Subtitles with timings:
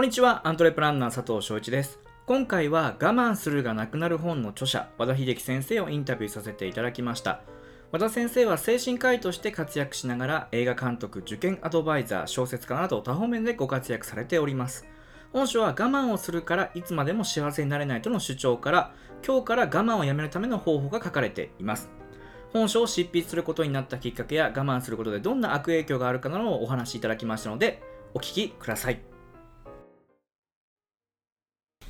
[0.00, 1.98] こんにちは、アントレプランナー佐藤翔一です。
[2.24, 7.42] 今回は我慢するがなくなる本の著者、和田秀樹先生をインタビューさせていただきました。
[7.92, 14.86] 和田先生は精神科医として活躍しながら映画監督、受験アドバイザー、小説家など多方面でご活躍されております。
[15.34, 21.90] 本書は我慢をするからいつまでも幸せになれないとの主張から今日から我慢をやめるための方法が書かれています。
[22.54, 27.82] 本書を執筆することになったきっかけや我慢することでどんな悪影響があるかなどをお話しいただきましたので
[28.14, 29.09] お聞きください。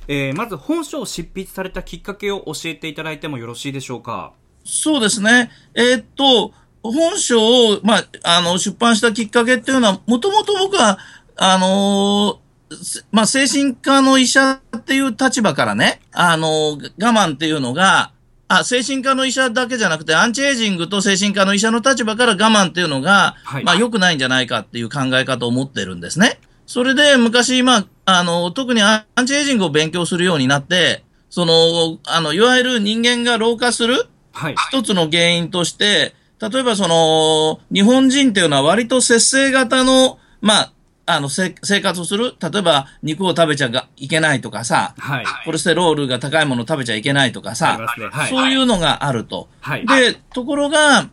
[0.07, 4.33] えー、まず本書を執筆されたきっかけを教えていただいてもよろしいでしょうか？
[4.63, 5.51] そうですね。
[5.73, 10.97] えーっと、本書を、まあ、あの、出版したきっかけっていうのは、もともと僕は、
[11.37, 18.11] あのーせまあ、精神科の医者っていう立場からね、あのー我慢っていうのが、
[18.47, 26.39] あ、精神科の医者だけじゃなくて、アンチエイジングと精神科の医者の立場から我慢っていうのが、はいまあ、良くないんじゃないかっていう考え方を持ってるんですね。
[26.71, 34.55] それで、昔、まあ、あの、特にアンチエイジングを勉強するようになって、その、あの、いわゆる人間が老化するはい。
[34.69, 40.73] 一つの原因として、例えばその、日本人っていうのは割と節制型の、まあ、
[41.07, 42.35] あの、せ生活をする。
[42.41, 45.25] 例えば、肉を食べちゃがいけないとかさ、はい。
[45.43, 48.05] コレステロールが高いものを食べちゃいけないとかさ、ね。
[48.05, 48.29] はい。
[48.29, 49.49] そういうのがあると。
[49.59, 49.85] はい。
[49.85, 51.09] で、ところが、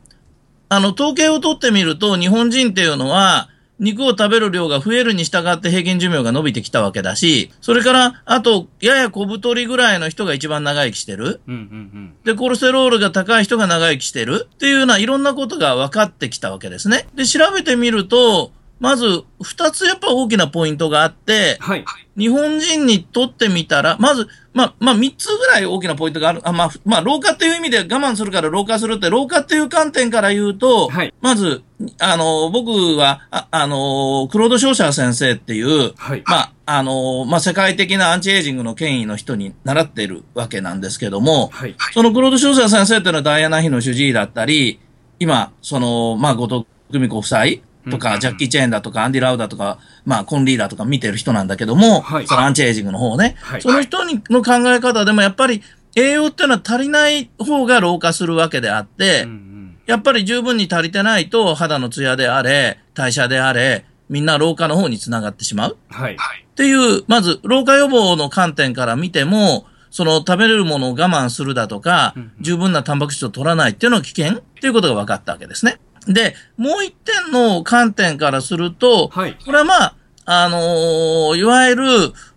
[0.69, 3.49] あの、統計を取ってみると、日本人っていうのは、
[3.79, 11.41] 肉を食べる量が増えるに従って平均寿命が伸びてきたわけだし、それから、あと、やや小太りぐらいの人が一番長生きしてる。
[11.47, 11.63] うんうんう
[11.99, 12.15] ん。
[12.25, 17.07] で、コレステロールが高い人が長生きしてるっていうようないろんなことが分かってきたわけですね。
[17.15, 21.85] で、調べてみると、まず、二つやっぱ大きなポイントがあって、はい。
[22.17, 26.41] 日本人にとってみたら、まず、まあ、まあ、三つぐらい大きなポイントがある。
[26.45, 31.63] あ、まあ、まあ、老化っていう意味で我慢するから老化するって、老化っていう観点から言うと、はいまず、
[32.01, 36.23] あの、僕は、ああの、クロード・ショーシャー先生っていう、はい。
[36.25, 41.75] まあ、あの、まあ、世界的なアンチエイジングの権威の人に習っているわけなんですけども、はい。
[41.93, 44.81] そのクロード・ショーシャー先生っていうのはダイアナ妃の主治医だったり、
[45.21, 47.45] 今、その、まあ、後藤久美子夫妻
[47.91, 53.37] とか、うんジャッキー・チェーンだとか、アンディ・ラウダとか、まあ、コン・リーダーとか見てる人なんだけども、はいそのアンチエイジングの方ね。
[53.41, 55.63] はいその人にの考え方でもやっぱり
[55.97, 59.49] 栄養っていうのは足りない方が老化するわけであって、うんうん
[59.89, 65.79] やっぱり十分に足りてないと肌のツヤであれ、代謝であれ、みんな老化の方につながってしまう。
[65.89, 66.15] はい。
[66.15, 75.79] っていう、まず、老化予防の観点から見ても、その食べれるものを我慢するだとかうんうん、十分なタンパク質を取らないっていうのは危険っていうことが分かったわけですね。
[76.07, 79.37] で、もう一点の観点からすると、はい。
[79.45, 79.95] これはまあ、
[80.25, 81.85] あのーいわゆる、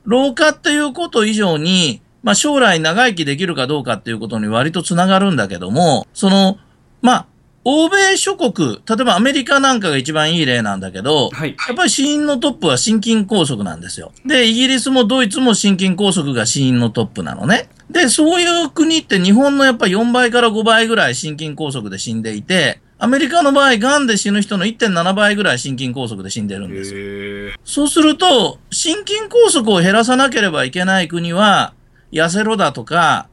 [0.06, 6.58] 老化っていうこと以上に、まあ将来長生きできるかどうかっていうことに割とつながるんだけども、その、
[7.02, 7.26] まあ、
[7.64, 11.56] 欧米諸国、例えばアメリカなんかが一番いい例なんだけど、はい。
[11.68, 14.12] やっぱり死因のトップは心筋梗塞なんですよ。
[14.26, 17.70] で、イギリスもドイツも心筋梗塞が死因のトップなのね。
[17.92, 27.00] で、そういう国って日本のやっぱり4倍から5倍ぐらい心筋梗塞で死んでいて、アメリカの場合、癌で死ぬ人の1.7倍ぐらい心筋梗塞で死んでるんですよ。
[27.00, 31.74] へそうすると、心筋梗塞を減らさなければいけない国は、
[32.12, 33.28] 痩せろだとか、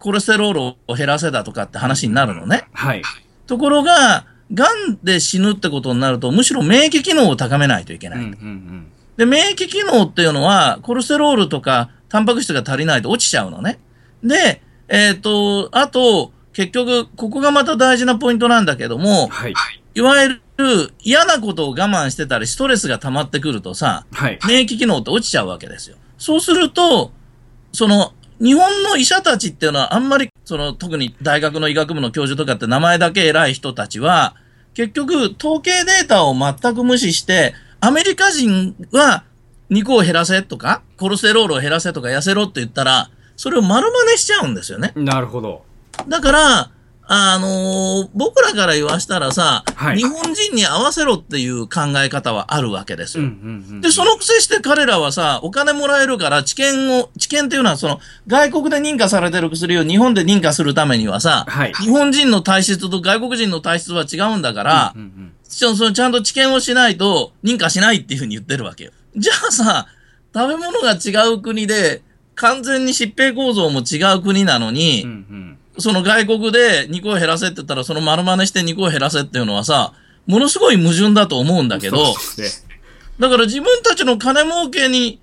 [0.00, 2.68] コレステロールを減らせだとかって話になるのね。
[2.74, 3.00] はい。
[3.46, 8.18] ところが、癌で死ぬってことになると、むしろ免疫機能を高めないといけない。
[8.18, 8.92] うんうんうん。
[9.16, 13.78] で、免疫機能っていうのは、コレステロールとか、タンパク質が足りないと落ちちゃうのね。
[14.22, 19.54] で、えっ、と、あと、結局、ここがまた大事なポイントなんだけども、はい。
[19.94, 24.38] いわゆる嫌なことを我慢してたり、ストレスが溜まってくるとさ、はい。
[24.48, 25.98] 免疫機能って落ちちゃうわけですよ。
[26.16, 27.12] そうすると、
[27.74, 34.34] その、日本の医者たちっていうのはあんまり、その、特に大学の医学部の教授とかって名前だけ偉い人たちは、
[34.72, 39.24] 結局、統計データを全く無視して、アメリカ人は
[39.68, 44.94] 肉を減らせとか、コレステロールを減らせとか痩せろって言ったら、それを丸真似しちゃうんですよね。
[44.96, 45.66] なるほど。
[46.08, 46.70] だから、
[47.08, 53.80] あのー僕らから言わしたらさ、はい日本人に合わせろっていう考え方はあるわけですうんよ。
[53.80, 61.72] で、そのくせして彼らはさ、お金もらえるから、知見を、知見っていうのはその、外国で認可されてる薬を日本で認可するためにはさ、はい。
[61.74, 68.90] 日本人の体質と外国人の体質は違うんだから、うんうんちょそのちゃんと知見をしないと認可しないっていうふうに言ってるわけよ。
[69.16, 69.86] じゃあさ、
[70.34, 72.02] 食べ物が違う国で、
[72.34, 75.58] 完全に疾病構造も違う国なのに、うんうん。
[75.78, 79.92] その外国で肉を減らせって言ったら、その丸真似して肉を減らせっていうのはさ、
[80.26, 82.14] ものすごい矛盾だと思うんだけど。
[83.18, 85.20] だから自分たちの金儲けに、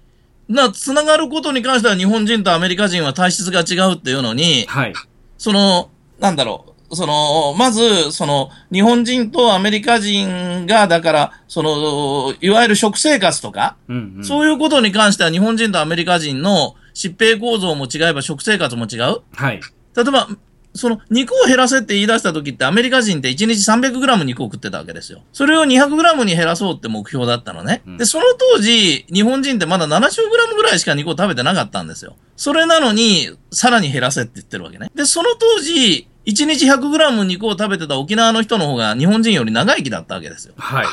[0.50, 4.94] な、つながることに関しては日本人とアメリカ人は体質が違うっていうのに、はい。
[5.38, 5.90] その、
[6.20, 19.22] なんだろう、その、まず、その、日本人とアメリカ人が、だから、その、いわゆる食生活とか、うんうんそういうことに関しては日本人とアメリカ人の疾病構造も違えば食生活も違う。
[19.34, 19.60] はい。
[19.96, 20.28] 例えば、
[20.76, 25.22] その肉を減らせって言い出した時ってアメリカ人って1日 300g 肉を食ってたわけですよ。
[25.32, 27.84] それを 200g に減らそうって目標だったのね。
[27.86, 28.26] うんで、その
[28.56, 32.16] 当時、日本人ってまだ 70g ぐらいしか肉を食べてなかったんですよ。
[32.36, 34.90] それなのに、さらに減らせって言ってるわけね。
[34.96, 40.54] で、その当時、1日 100g 肉を食べてた沖縄の人の方が日本人より長生きだったわけですよ。
[40.58, 40.88] はい。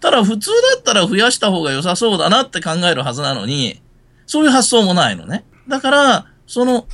[0.00, 3.80] ただ普通だったら増やした方が良さそうだなって考えるはずなのに、
[4.26, 5.44] そういう発想もないのね。
[5.68, 6.86] だから、その、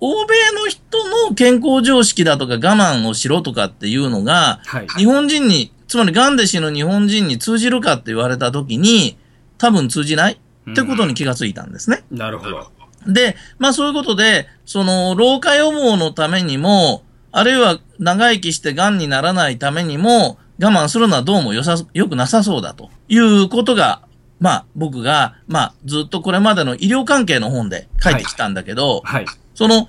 [0.00, 4.86] 欧米の人の健康常識だとか我慢をしろとかっていうのが、はい。
[4.88, 9.16] 日本人に、つまり癌で死ぬ日本人に通じるかって言われた時に、
[9.58, 10.40] 多分通じない？
[10.70, 12.04] ってことに気がついたんですね。
[12.10, 12.70] なるほど。
[13.06, 24.02] で、まあそういうことで、その、老化予防のためにも、あるいは長生きして癌にならないためにも、我慢するのはどうも良さ、良くなさそうだということが、
[24.40, 29.26] まあ僕が、まあずっとこれまでの医療関係の本で書いてきたんだけど、はい。
[29.56, 29.88] その、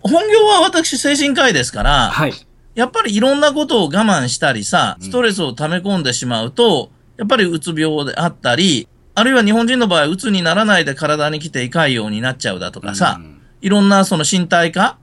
[0.00, 2.32] 本業は私精神科医ですから、はい。
[2.76, 14.98] やっぱりいろんなことを我慢したりさ、ストレスを溜め込んでしまうと、やっぱりうつ病であったり、あるいは日本人の場合、うつにならないで体に来て胃潰瘍になっちゃうだとかさ、うんいろんなその身体化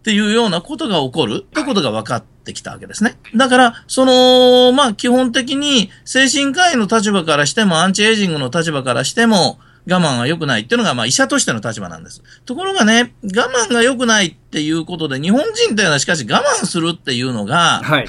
[0.00, 3.18] っていうようなことが起こるってことが分かってきたわけですね。
[3.36, 12.22] だから、その、まあ基本的に精神科医の立場からしても、アンチエイジングの立場からしても、我慢が良くないっていうのが、まあ医者としての立場なんです。
[12.44, 18.08] ところがね、我慢が良くないっていうことで、日本人というのはしかし我慢するっていうのが、はい。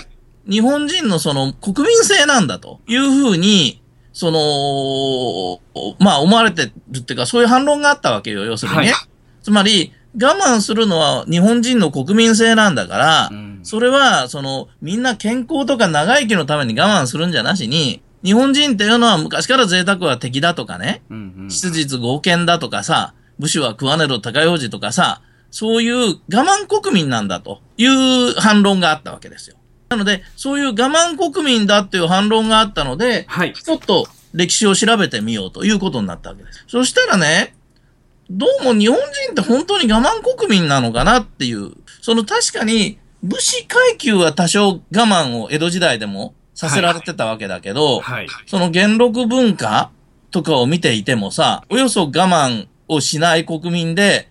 [0.50, 3.82] 日本人のその国民性なんだというふうに、
[4.14, 8.92] その、まあ思われてるっていうか、そういう反論があったわけよ、要するにね。
[8.92, 8.94] はい
[9.42, 9.92] つまり、
[10.22, 29.58] 我慢するのは日本人の国民性なんだから、うんそれは、その、みんな健康とか長生きのために我慢するんじゃなしに、日本人っていうのは昔から贅沢は敵だとかね、うんうん質実剛健だとかさ、武士は食わねど高用事とかさ、そういう我慢国民なんだという反論があったわけですよ。
[29.90, 33.54] なので、そういう我慢国民だっていう反論があったので、はい。
[33.54, 36.64] ちょっと歴史を調べてみようということになったわけです。
[36.68, 37.56] そしたらね、
[38.30, 41.72] どうも日本人って本当に我慢国民なのかなっていう、
[42.02, 48.28] その確かに武士階級は多少我慢を江戸時代でもさせられてたわけだけど、はい。
[48.46, 49.90] その元禄文化
[50.30, 54.30] とかを見ていてもさ、およそ我慢をしない国民で、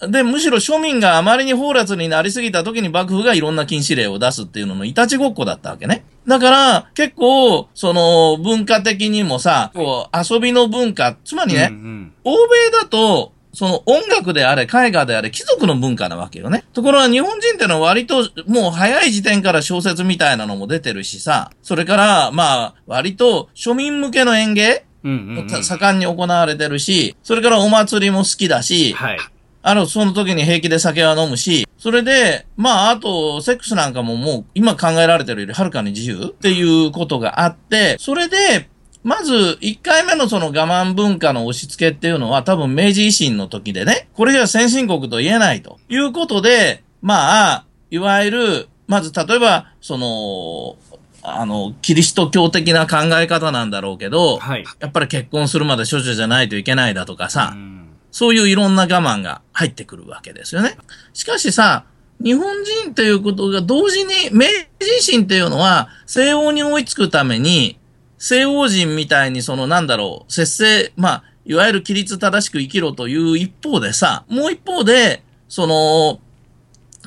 [0.00, 6.04] で、むしろ庶民があまりに放埓になりすぎた時に幕府がいろんな禁止令を出すっていうののいたちごっこだったわけね。
[6.26, 16.66] だから、結構、その、文化的にもさ、こう、遊びの文化、つまりね、うんうん欧米だと、その音楽であれ、絵画であれ、貴族の文化なわけよね。
[16.74, 29.18] ところが日本人ってのは割と、もう早い時点から小説みたいなのも出てるしさ、それから、まあ、割と庶民向けの演芸うんうんうんも盛んに行われてるし、それからお祭りも好きだし、はい。
[29.62, 38.68] あの、その時に平気で酒は飲むし、それで、まあ、あと、セックスなんかももう、今考えられてるよりはるかに自由っていうことがあって、それで、
[39.06, 50.76] まず、1回目のその我慢文化の押し付けっていうのは多分明治維新の時でね、これじゃ先進国と言えないということで、まあ、いわゆる、まず例えば、その、
[51.22, 54.64] あの、キリスト教的な考え方なんだろうけど、はい。
[54.80, 57.76] やっぱり結婚するまで処女じゃないといけないだとかさ、うん
[58.16, 60.78] そういういろんな我慢が入ってくるわけですよね。
[61.12, 61.84] しかしさ、
[62.18, 67.78] 日本人っていうことが同時に、明治維新っていうのは西欧に追いつくために、
[68.18, 76.20] 西欧人みたいにそのなんだろう、節制、まあ、いわゆる規律正しく生きろという一方でさ、もう一方で、その、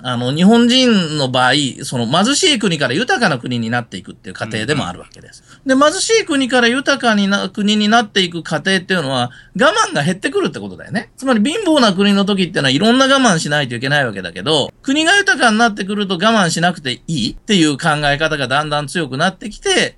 [0.02, 5.44] あの、日本人の場合、その貧しい国から豊かな国になっていくっていう過程でもあるわけです。
[5.66, 11.12] で、貧しい国から豊かにな国になっていく過程っていうのは、我慢が減ってくるってことだよね。
[11.18, 19.98] つまり貧乏な国の時っていうのはいろんな我慢しないといけないわけだけど、国が豊かになってくると我慢しなくていいっていう考え方がだんだん強くなってきて、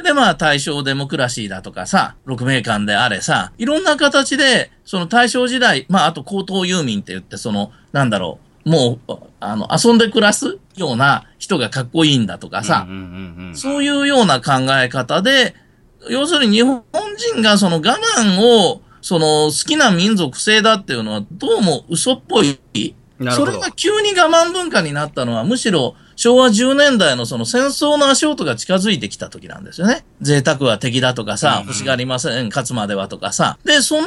[0.00, 15.54] で、まあ、大正デモクラシーだとかさ、六名館であれさ、いろんな形で、その大正時代、まあ、あと高等遊民って言って、その、なんだろう、もう、あの、遊んで暮らすような人がかっこいいんだとかさ、うんうんうんうんそういうような考え方で、
[16.08, 16.82] 要するに日本
[17.16, 22.58] 人がその我慢を、その好きな民族性だっていうのはどうも嘘っぽい。
[23.18, 30.04] なるほどそれが急に我慢文化になったのはむしろ昭和10年代のその戦争の足音が近づいてきた時なんですよね。
[30.20, 33.58] 贅沢は敵だとかさ、うん欲しがりません、勝つまではとかさ。
[33.64, 34.06] で、その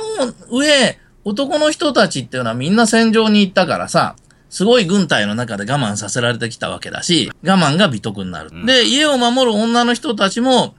[0.49, 4.15] 上、男の人たちっていうのはみんな戦場に行ったからさ、
[4.49, 8.49] すごい軍隊の中で我慢させられてきたわけだし、我慢が美徳になる。
[8.53, 10.73] うんで、家を守る女の人たちも、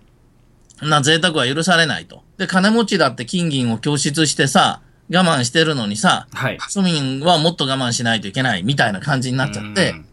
[0.81, 2.23] な贅沢は許されないと。
[2.39, 4.81] で、金持ちだって金銀を供出してさ、
[5.13, 6.57] 我慢してるのにさ、はい。
[6.57, 10.06] 庶民はもっと我慢しないといけないみたいな感じになっちゃって、うん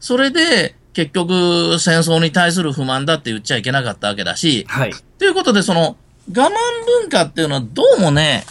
[0.00, 4.92] それで、結局、戦争に対する不満だって言っちゃいけなかったわけだし、はい。
[5.18, 5.96] ということで、その、
[6.28, 6.50] 我慢
[7.00, 8.44] 文化っていうのはどうもね、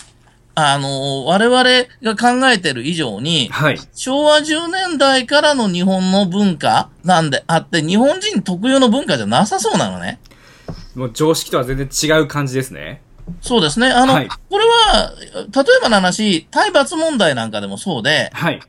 [0.56, 1.64] あの、我々
[2.02, 3.80] が考えてる以上に、はい。
[3.94, 10.20] 昭和10年代からの日本の文化なんであって、日本人特有の文化じゃなさそうなのね。
[10.96, 13.04] もう常識とは全然違う感じですね。
[13.42, 13.88] そうですね。
[13.88, 18.60] あの、はいこれは、例えばの話、体罰問題なんかでもそうで、はい。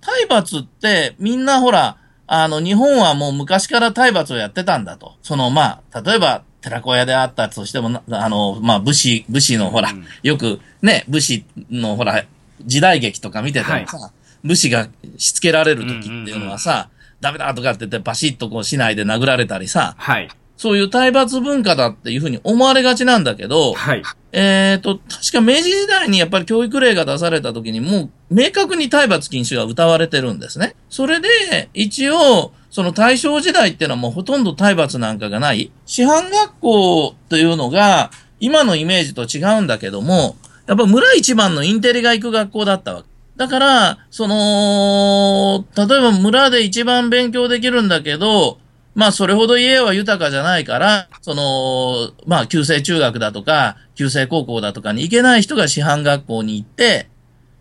[0.00, 5.14] 体罰ってみんなほら、あの、日本はもう昔から体罰をやってたんだと。
[5.22, 12.24] その、まあ、例えば、寺子屋であったとしてもな、あの、まあ、武士、武士のほら、うんよくね、武士のほら、
[12.64, 14.12] 時代劇とか見ててもさ、
[14.44, 20.28] 武士がしつけられる時っていうのはさ、ダメだとかって言ってバシッとこう市内で殴られたりさ、はい。
[20.58, 24.02] そういう体罰文化だっていうふうに思われがちなんだけど、はい。
[24.32, 30.74] えっ、と、確か明治時代にやっぱり教育令が出された時にもう明確に体罰禁止が歌われてるんですね。
[30.90, 35.70] それで、一応、その大正時代っていうのはもうほとんど体罰なんかがない。
[35.86, 38.10] 師範学校というのが、
[38.40, 40.36] 今のイメージと違うんだけども、
[40.66, 43.08] やっぱ村一番のインテリが行く学校だったわけ。
[43.36, 48.58] だから、その、例えば村で一番勉強できるんだけど、
[48.98, 57.08] まあ、それほど家は豊かじゃないから、その、まあ、旧制中学だとか、旧制高校だとかに行けない人が師範学校に行って、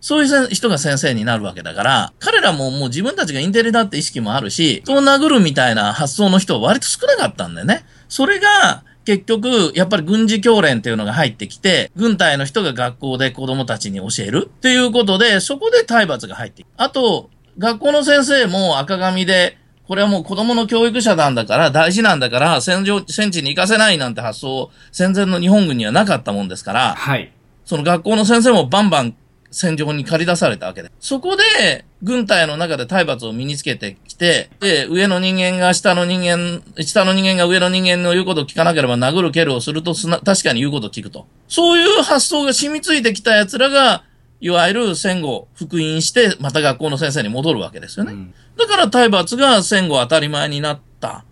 [0.01, 7.85] そういう人が先生になるわけだから、彼らももう自分たちがインテリだって意識もあるし、人を殴るみたいな発想の人は割と少なかったんだよね。
[8.09, 17.29] それが、結局、やっぱり軍事教練っていうのが入ってきて、軍隊の人が学校で子供たちに教えるっていうことで、そこで体罰が入ってきあと、
[17.59, 27.31] 学校の先生も赤髪で、これはもう子供の教育者なんだから、大事なんだから、戦場、戦地に行かせないなんて発想、戦前の日本軍にはなかったもんですから、はい。
[27.65, 29.15] その学校の先生もバンバン
[29.51, 30.91] 戦場に駆り出されたわけで。
[30.99, 41.27] そこで、軍隊の中で体罰を身につけてきて、で、上の人間が下の人間、下の人間が上の人間の言うことを聞かなければ殴る蹴るをするとすな、確かに言うことを聞くと。
[41.47, 44.03] そういう発想が染みついてきた奴らが、
[44.39, 48.13] いわゆる戦後、復員して、また学校の先生に戻るわけですよね。
[48.13, 51.23] うんだから体罰が戦後当たり前になった。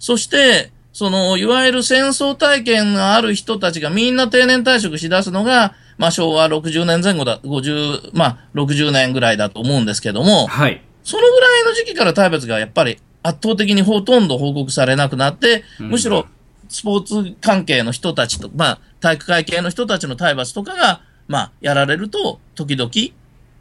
[0.00, 10.82] そして、その、いわゆる戦争体験がある人たちがみんな定年退職しだすのが、まあ昭和60年前後だ、50、まあ60年ぐらいだと思うんですけども、はい。
[11.04, 16.26] そのぐらいの時期から体罰がやっぱり圧倒的にほとんど報告されなくなって、うんむしろ
[16.68, 22.90] スポーツ関係の人たちと、まあ体育会系の人たちの体罰とかが、まあやられると、時々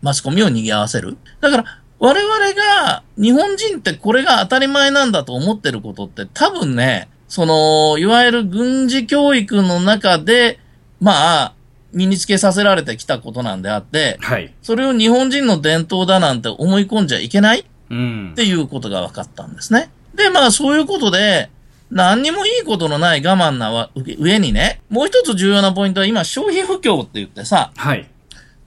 [0.01, 1.17] マスコミを賑わせる。
[1.41, 1.65] だから、
[1.99, 10.59] 我々が、日本人ってこれが当たり前なんだと思ってることって多分ね、その、いわゆる軍事教育の中で、
[10.99, 11.53] まあ、
[11.93, 14.53] 身につけさせられてきたことなんであって、はい。
[14.61, 18.43] それを日本人の伝統だなんて思い込んじゃいけないっうんて。
[18.43, 19.89] いうことが分かったんですね。
[20.15, 21.49] で、まあそういうことで、
[21.93, 28.09] 何にもいいことのない我慢なわ上にね、もう一つ重要なポイントは今消費不況って言ってさ、はい。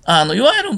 [0.04, 0.70] あの、いわゆる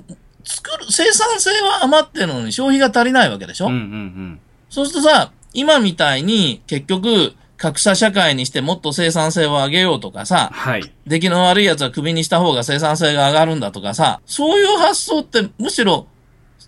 [0.45, 4.41] 作る、生産性は余ってるのに消費が足りないわけでしょ、うんうんうん。
[4.71, 10.93] そうするとさ、今みたいに結局格差社会にしてもっと生産性を上げようとかさ、はい。
[11.07, 16.07] 出来の悪い奴はクビにした方が生産性が上がるんだとかさ、そういう発想ってむしろ、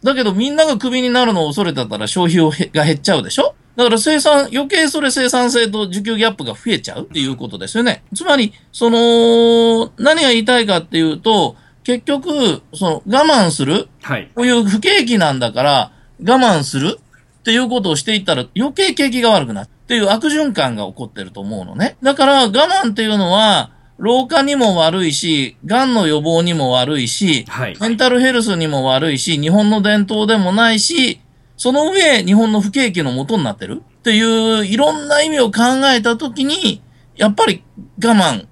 [0.03, 3.55] だけどみんながクビになるのを恐れてたら消費をへが減っちゃうでしょ？
[3.81, 8.05] だから生産、余計それ生産性と需給ギャップが増えちゃうっていうことですよね。
[8.15, 14.31] つまり、その、何が言いたいかっていうと、結局、その我慢するはい。
[14.35, 21.97] こういう不景気なんだから我慢するっていうことをしていったら余計景気が悪くなるっていう悪循環が起こってると思うのね。
[22.03, 27.77] だから我慢っていうのは老化にも悪いし、癌の予防にも悪いし、はい。
[27.81, 31.21] メンタルヘルスにも悪いし、日本の伝統でもないし、
[31.61, 33.83] その上日本の不景気の元になってる？
[33.85, 35.61] っていういろんな意味を考
[35.95, 36.81] えたときに、
[37.17, 37.63] やっぱり
[38.03, 38.47] 我慢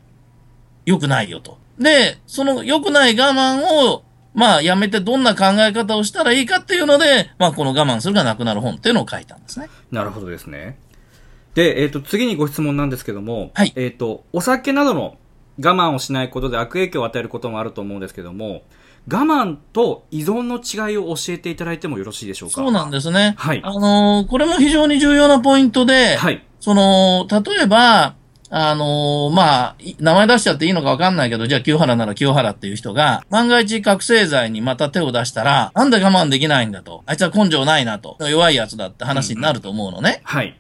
[0.85, 1.57] 良くないよと。
[1.79, 9.71] で、その良くない我慢を、まあやめてどんな考え方をしたらいいかっていうので、まあこの我慢するがなくなる本っていうのを書いたんですね。
[9.91, 10.79] なるほどですね。
[11.55, 15.17] で、えっ、と、次にご質問なんですけども、はいえっ、と、お酒などの
[15.59, 18.65] 我慢をしないことで悪影響を与えることもあると思うんですけども、
[19.11, 22.57] 我慢と依存の違いを教えていただいてもよろしいでしょうか？
[22.57, 23.35] そうなんですね。
[23.39, 26.45] はいあのーこれも非常に重要なポイントで、はい。
[26.61, 28.17] その、例えば、
[28.51, 37.03] あのーまあ、い名前出しちゃっていいのかわかんないけど、じゃあ清原なら清原っていう人が、万が一覚醒剤にまた手を出したら、なんで我慢できないんだと。
[37.07, 38.17] あいつは根性ないなと。
[38.21, 40.21] 弱いやつだって話になると思うのね。
[40.25, 40.59] はい。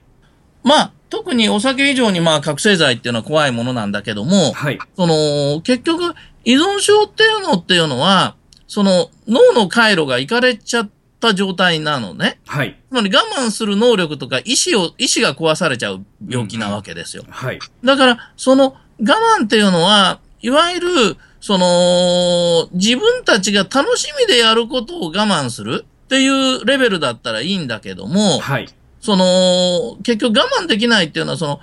[0.63, 4.79] まあ、特にお酒以上にまあ覚醒剤っていうのは怖いものなんだけども、はい。
[4.97, 6.15] その、結局、
[6.45, 8.35] 依存症っていうのっていうのは、
[8.67, 10.91] その、脳の回路がいかれちゃっ
[11.21, 12.39] た状態なのね。
[12.47, 12.79] はい。
[12.91, 17.25] つまり我慢する能力とか意志を、意志が壊されちゃう病気なわけですよ。
[17.29, 17.59] はい。
[17.85, 28.69] だから、その我慢っていうのは、いわゆる、その、自分たちが楽しみでやることを我慢するっていうレベルだったらいいんだけども、はい。
[29.01, 31.61] その、結局我慢できないっていうのは、その、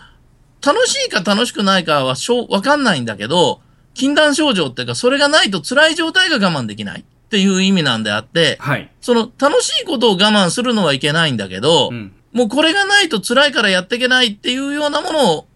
[0.66, 3.62] 楽しいか楽しくないかはしょう、わかんないんだけど、
[3.96, 8.92] 禁断症状っていうか、それがないと辛い状態が我慢できないっていう意味なんであって、はい。
[9.02, 12.14] その楽しいことを我慢するのはいけないんだけど、うん。
[12.32, 15.48] もうこれがないと辛いからやっていけないっていうようなものを、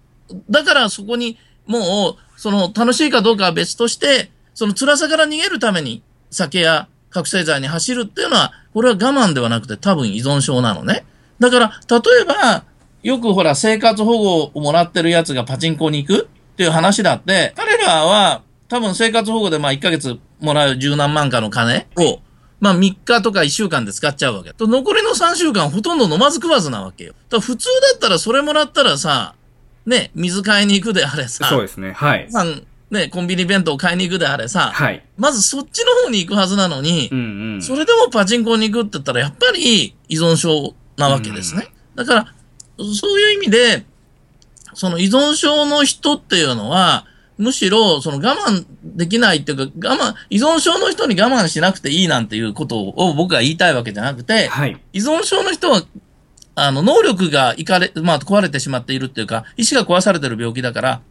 [0.50, 11.06] だからそこにもう、その楽しいかどうかは別として、その辛さから逃げるために酒や覚醒剤に走るっていうのは、これは我慢ではなくて多分依存症なのね。
[11.40, 12.64] だから、例えば、
[13.04, 22.20] よくほら生活保護をもらってるやつがパチンコに行くっていう話だって、彼らは多分生活保護でまあ1ヶ月もらう十何万かの金を、
[22.60, 24.52] まあ3日とか1週間で使っちゃうわけ。
[24.52, 27.14] と残りの3週間ほとんど飲まず食わずなわけよ。
[27.30, 29.36] だ普通だったらそれもらったらさ、
[29.86, 31.94] ね、水買いに行くであれさ、そうですね。
[31.94, 32.30] はい。
[32.30, 35.02] さんね、コンビニ弁当買いに行くであれさ、はい。
[35.16, 37.62] まずそっちの方に行くはずなのにう、んうん。
[37.62, 41.70] それでもパチンコに行くって言ったらやっぱり依存症なわけですね。
[41.96, 42.34] だから、
[42.78, 43.86] そういう意味で、
[44.74, 47.06] その依存症の人っていうのは、
[47.38, 54.78] むしろ、その我慢できないっていうか、我慢、依存症の人に我慢しなくていいなんていうことを僕が言いたいわけじゃなくて、はい。
[54.92, 55.84] 依存症の人は、
[56.56, 61.02] あの、能力がいかれ、まあ、壊れてしまっているっていうか、意志が壊されてる病気だから、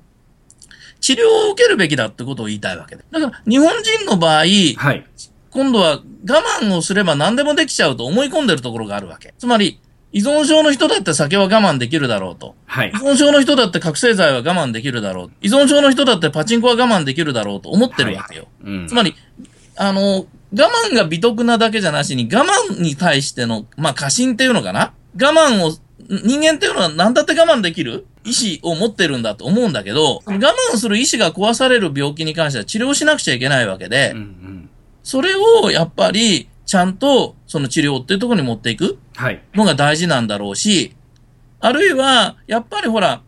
[1.01, 3.05] 治療を受けるべきだってことを言いたいわけで。
[3.11, 5.07] だから、日本人の場合、はい。
[5.51, 9.33] 今度は我慢をすれば何でもできちゃうと思い込んでるところがあるわけ。
[9.39, 12.55] つまり、依存症の人だって酒は我慢できるだろうと。
[12.67, 12.93] はい依。
[12.93, 15.31] 存症の人だって覚醒剤は我慢できるだろう。
[15.43, 18.49] 依存症の人だってパチンコは我慢できるだろうと思ってるわけよ。
[18.65, 19.15] うんつまり、
[19.77, 24.93] あの、我慢が美徳なだけじゃなしに、我慢に対しての、まあ、過信っていうのかな？
[25.15, 25.73] 我慢を、
[26.09, 28.07] 人間っていうのは何だって我慢できる？
[28.25, 30.39] 意志を持ってるんだと思うんだけど、我
[30.73, 34.71] 慢する意志が壊される病気に関しては治療しなくちゃいけないわけで、うんうん。
[35.03, 39.43] それをやっぱり、ちゃんとその治療っていうところに持っていくはい。
[39.55, 40.95] のが大事なんだろうし、
[41.61, 43.23] あるいは、やっぱりほら、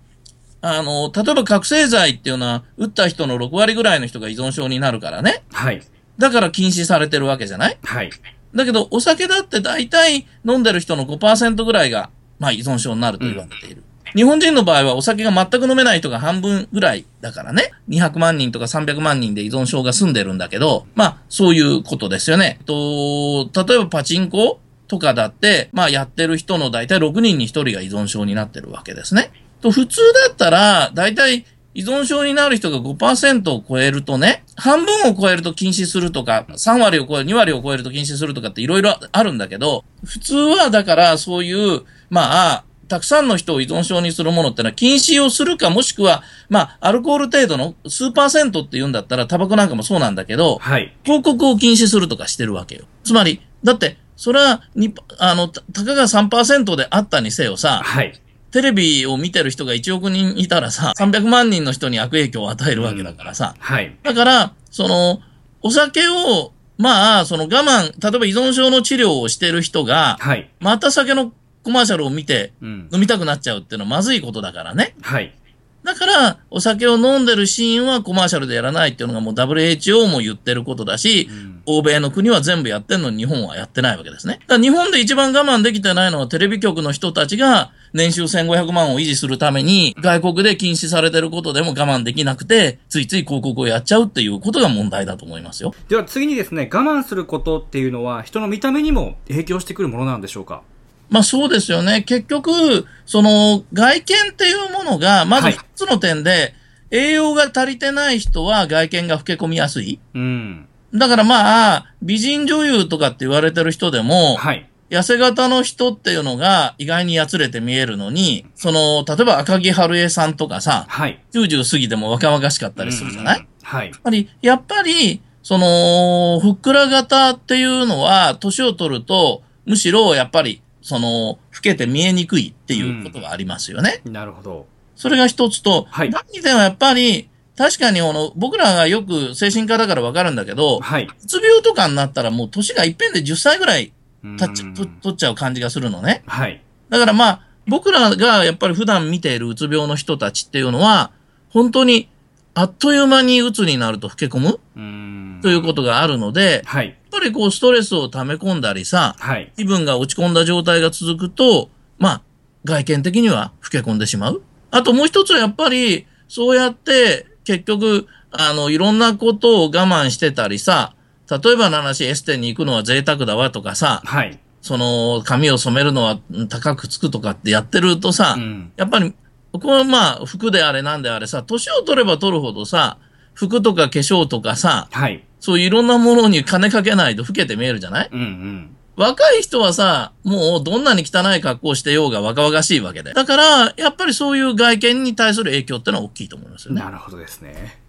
[0.62, 5.42] あの、例えば覚醒剤っていうのは、打った人の6割ぐらいの人が依存症になるからね。
[5.52, 5.82] はい。
[6.18, 7.78] だから禁止されてるわけじゃない？
[7.82, 8.10] はい。
[8.54, 13.82] だけど、お酒だって大体飲んでる人の5%ぐらいが、まあ依存症になると言われている。
[14.14, 17.72] 日本人の場合はお酒が全く飲めない人が半分ぐらいだからね。
[17.88, 22.58] 200万人とか300万人で依存症が住んでるんだけど、まあそういうことですよね。
[22.66, 29.30] と、例えばパチンコとかだって、まあやってる人の大体6人に1人が依存症になってるわけですね。
[29.60, 31.44] と、普通だったら、大体
[31.74, 50.92] 依存症になる人が5%を超えるとね、半分を超えると禁止するとか、3割を超える、2割を超えると禁止するとかっていろいろあるんだけど、普通はだからそういう、まあ、たくさんの人を依存症にするものってのは禁止をするかもしくは、まあ、アルコール程度の数パーセントって言うんだったらタバコなんかもそうなんだけど、はい。
[51.04, 52.84] 広告を禁止するとかしてるわけよ。
[53.04, 58.20] つまり、だって、それは、に、あの、たたかが3%であったにせよさ、はい。
[58.50, 63.54] テレビを見てる人が1億人いたらさ、300万人の人に悪影響を与えるわけだからさ。
[63.60, 63.96] はい。
[64.02, 65.20] だから、その、
[65.62, 70.50] お酒を、まあ、その我慢、例えば依存症の治療をしてる人が、はい。
[70.58, 72.88] また酒のコマーシャルを見てうん。
[72.92, 74.94] 飲みたくなっちゃうっていうのはまずいことだからね。
[75.02, 75.34] はい。
[75.82, 84.40] だから、お酒を飲んでるシーンはコマーシャルでやらないっていうのがもう WHO も言ってることだし、うん欧米の国は全部やってんのに日本はやってないわけですね。
[84.40, 95.74] だから日本で一番我慢できてないのはテレビ局の人たちが年収1500万を維持するために外国で禁止されてることでも我慢できなくてついつい広告をやっちゃうっていうことが問題だと思いますよ。
[95.88, 100.62] では次にですね、我慢することっていうのは人の見た目にも影響してくるものなんでしょうか？
[101.10, 102.02] まあそうですよね。
[102.02, 106.54] 結局、その外見っていうものがまずはい2つの点で、
[106.90, 110.00] 栄養が足りてない人は外見が老け込みやすい。
[110.14, 110.68] うん。
[110.94, 114.66] だからまあ、美人女優とかって言われてる人でも、はい。
[114.90, 121.22] 痩せ型の人っていうのが意外にやつれて見えるのに、その、例えば赤木春江さんとかさ、はい。
[121.32, 124.00] 90過ぎても若々しかったりするじゃない、うんはいやっ。
[124.02, 134.00] ぱり、やっぱり、その、ふっくら型っていうのは、年を取ると、むしろやっぱり、その、老けて見えにくいっていうことがありますよね。
[134.04, 134.66] なるほど。
[134.96, 141.04] それが一つと、はい第二点はやっぱり、確かにあの、僕らがよく精神科だからわかるんだけど、はい。
[141.04, 146.22] うつ病とかになったらもう年がいっぺんで10歳ぐらい経っちうんと取っちゃう感じがするのね。
[146.26, 146.62] はい。
[146.88, 151.10] だからまあ、僕らがやっぱり普段見ているうつ病の人たちっていうのは、
[151.50, 152.08] 本当に
[152.54, 156.96] あっという間にうつになると老け込むうんということがあるので、はい。
[157.12, 159.52] やっぱりこうストレスを溜め込んだりさ、はい。
[159.56, 161.68] 気分が落ち込んだ状態が続くと、
[161.98, 162.22] まあ、
[162.64, 164.42] 外見的には老け込んでしまう。
[164.70, 170.94] あともう一つはやっぱり、そうやって結局、あの、いろんなことを我慢してたりさ、
[171.28, 174.38] 例えばの話、エステに行くのは贅沢だわとかさ、はい。
[174.62, 179.14] その、髪を染めるのはうん高くつくとかってやってるとさ、うんやっぱり、
[179.52, 182.98] これはまあ、服であれなんであれさ、年を取れば取るほどさ、
[183.34, 185.24] 服とか化粧とかさ、はい。
[185.40, 188.10] そういろんなものに金かけないと老けて見えるじゃない？
[188.12, 188.76] うんうん。
[188.96, 193.14] 若い人はさ、もうどんなに汚い格好をしてようが若々しいわけで。
[193.14, 196.82] だから、やっぱりそういう外見に対する影響ってのは大きいと思いますよね。
[196.82, 197.80] なるほどですね。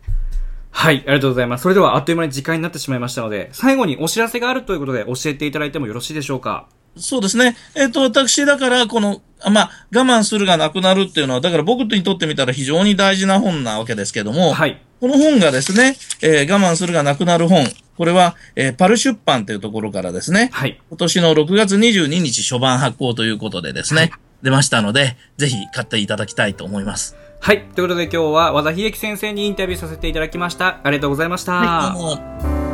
[0.70, 1.64] はい、ありがとうございます。
[1.64, 6.68] それではあっという間に時間になってしまいましたので、最後にお知らせがあるということで教えていただいてもよろしいでしょうか？
[6.98, 7.56] そうですね。
[7.76, 14.82] えっ、と、私、だから、この、あまあ、我慢するがなくなるっていうのは、だから僕にとってみたら非常に大事な本なわけですけども、はい。
[15.00, 17.66] この本がですね、えー我慢するがなくなる本。
[17.98, 20.80] これは、えーパル出版というところからですね、はい。
[20.90, 27.16] 今年の6月22日初版発行ということでですね、はい出ましたので、ぜひ買っていただきたいと思います。
[27.40, 27.64] はい。
[27.76, 30.80] ということで今日は和田秀樹先生にインタビューさせていただきました。
[30.84, 31.54] ありがとうございました。
[31.54, 32.71] はい、どうも。